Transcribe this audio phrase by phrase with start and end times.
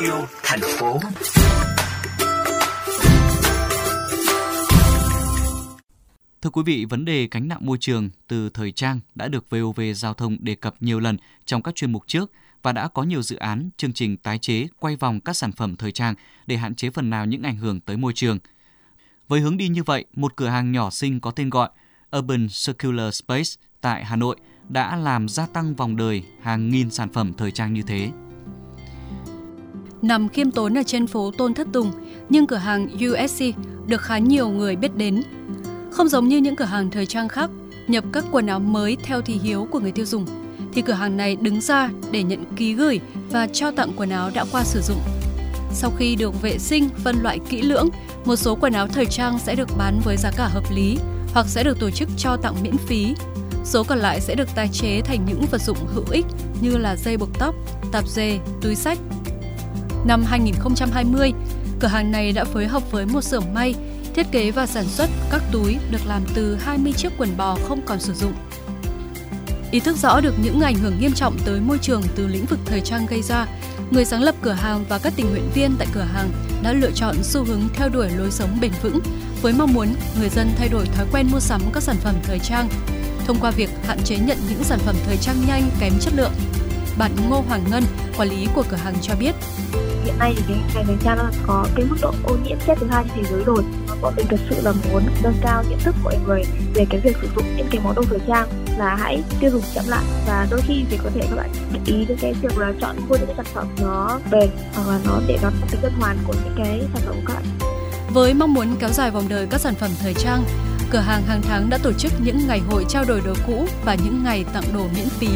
[0.00, 1.00] yêu thành phố.
[6.42, 9.80] Thưa quý vị, vấn đề gánh nặng môi trường từ thời trang đã được VOV
[9.94, 13.22] Giao thông đề cập nhiều lần trong các chuyên mục trước và đã có nhiều
[13.22, 16.14] dự án, chương trình tái chế, quay vòng các sản phẩm thời trang
[16.46, 18.38] để hạn chế phần nào những ảnh hưởng tới môi trường.
[19.28, 21.68] Với hướng đi như vậy, một cửa hàng nhỏ xinh có tên gọi
[22.18, 24.36] Urban Circular Space tại Hà Nội
[24.68, 28.10] đã làm gia tăng vòng đời hàng nghìn sản phẩm thời trang như thế.
[30.02, 31.92] Nằm khiêm tốn ở trên phố Tôn Thất Tùng,
[32.28, 33.44] nhưng cửa hàng USC
[33.86, 35.22] được khá nhiều người biết đến.
[35.90, 37.50] Không giống như những cửa hàng thời trang khác,
[37.88, 40.26] nhập các quần áo mới theo thị hiếu của người tiêu dùng,
[40.72, 44.30] thì cửa hàng này đứng ra để nhận ký gửi và trao tặng quần áo
[44.34, 44.98] đã qua sử dụng.
[45.72, 47.88] Sau khi được vệ sinh, phân loại kỹ lưỡng,
[48.24, 50.96] một số quần áo thời trang sẽ được bán với giá cả hợp lý
[51.32, 53.14] hoặc sẽ được tổ chức cho tặng miễn phí.
[53.64, 56.26] Số còn lại sẽ được tái chế thành những vật dụng hữu ích
[56.60, 57.54] như là dây buộc tóc,
[57.92, 58.98] tạp dề, túi sách.
[60.04, 61.32] Năm 2020,
[61.80, 63.74] cửa hàng này đã phối hợp với một xưởng may
[64.14, 67.80] thiết kế và sản xuất các túi được làm từ 20 chiếc quần bò không
[67.86, 68.32] còn sử dụng.
[69.70, 72.58] Ý thức rõ được những ảnh hưởng nghiêm trọng tới môi trường từ lĩnh vực
[72.64, 73.46] thời trang gây ra,
[73.90, 76.30] người sáng lập cửa hàng và các tình nguyện viên tại cửa hàng
[76.62, 79.00] đã lựa chọn xu hướng theo đuổi lối sống bền vững
[79.42, 79.88] với mong muốn
[80.20, 82.68] người dân thay đổi thói quen mua sắm các sản phẩm thời trang
[83.26, 86.32] thông qua việc hạn chế nhận những sản phẩm thời trang nhanh kém chất lượng.
[86.98, 87.82] Bạn Ngô Hoàng Ngân,
[88.16, 89.34] quản lý của cửa hàng cho biết,
[90.08, 92.74] hiện nay thì cái ngành đánh trang nó có cái mức độ ô nhiễm xếp
[92.80, 93.62] thứ hai trên thế giới rồi.
[94.00, 96.42] Bọn mình thật sự là muốn nâng cao nhận thức của mọi người
[96.74, 99.62] về cái việc sử dụng những cái món đồ thời trang là hãy tiêu dùng
[99.74, 100.04] chậm lại.
[100.26, 102.96] Và đôi khi thì có thể các bạn để ý đến cái việc là chọn
[103.08, 106.18] mua những cái sản phẩm nó bền hoặc là nó để nó tính tuần hoàn
[106.26, 107.44] của những cái sản phẩm của các bạn.
[108.14, 110.44] Với mong muốn kéo dài vòng đời các sản phẩm thời trang,
[110.90, 113.94] cửa hàng hàng tháng đã tổ chức những ngày hội trao đổi đồ cũ và
[113.94, 115.28] những ngày tặng đồ miễn phí.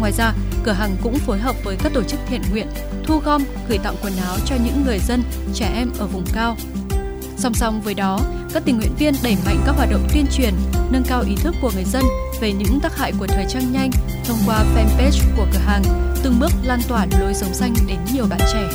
[0.00, 0.32] Ngoài ra,
[0.64, 2.66] cửa hàng cũng phối hợp với các tổ chức thiện nguyện
[3.04, 5.22] thu gom, gửi tặng quần áo cho những người dân,
[5.54, 6.56] trẻ em ở vùng cao.
[7.36, 8.20] Song song với đó,
[8.52, 10.54] các tình nguyện viên đẩy mạnh các hoạt động tuyên truyền,
[10.90, 12.04] nâng cao ý thức của người dân
[12.40, 13.90] về những tác hại của thời trang nhanh
[14.24, 15.82] thông qua fanpage của cửa hàng,
[16.22, 18.68] từng bước lan tỏa lối sống xanh đến nhiều bạn trẻ.